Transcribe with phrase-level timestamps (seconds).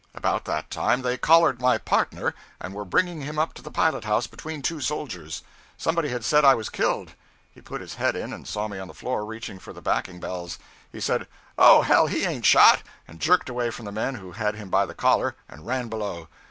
[0.15, 4.03] About that time, they collared my partner and were bringing him up to the pilot
[4.03, 5.43] house between two soldiers.
[5.77, 7.11] Somebody had said I was killed.
[7.51, 10.19] He put his head in and saw me on the floor reaching for the backing
[10.19, 10.57] bells.
[10.91, 14.55] He said, 'Oh, hell, he ain't shot,' and jerked away from the men who had
[14.55, 16.27] him by the collar, and ran below.